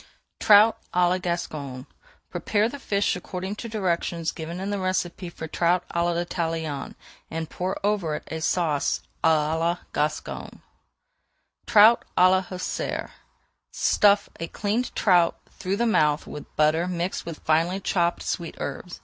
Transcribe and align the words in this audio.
TROUT 0.39 0.79
À 0.95 1.07
LA 1.09 1.19
GASCONNE 1.19 1.85
Prepare 2.31 2.67
the 2.67 2.79
fish 2.79 3.15
according 3.15 3.55
to 3.57 3.69
directions 3.69 4.31
given 4.31 4.59
in 4.59 4.71
the 4.71 4.79
recipe 4.79 5.29
for 5.29 5.47
trout 5.47 5.87
à 5.89 6.03
l'Italienne, 6.03 6.95
and 7.29 7.51
pour 7.51 7.77
over 7.85 8.15
it 8.15 8.23
a 8.31 8.41
Sauce 8.41 9.01
à 9.23 9.59
la 9.59 9.77
Gasconne. 9.93 10.61
TROUT 11.67 12.03
À 12.17 12.31
LA 12.31 12.41
HUSSAR 12.41 13.11
Stuff 13.71 14.27
a 14.39 14.47
cleaned 14.47 14.89
trout 14.95 15.37
through 15.51 15.77
the 15.77 15.85
mouth 15.85 16.25
with 16.25 16.55
butter 16.55 16.87
mixed 16.87 17.23
with 17.23 17.37
finely 17.45 17.79
chopped 17.79 18.23
sweet 18.23 18.55
herbs. 18.59 18.99